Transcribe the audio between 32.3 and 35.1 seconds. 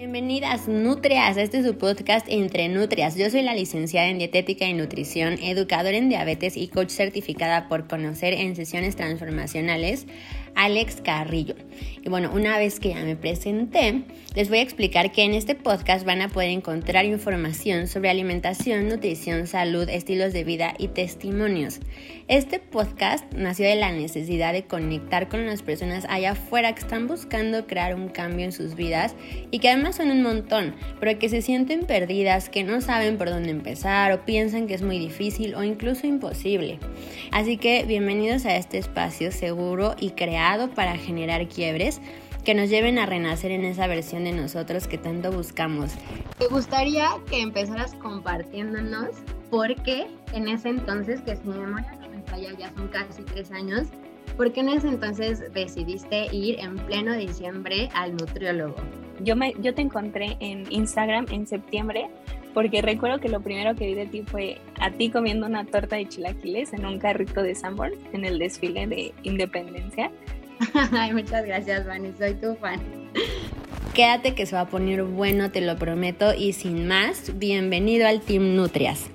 que no saben por dónde empezar o piensan que es muy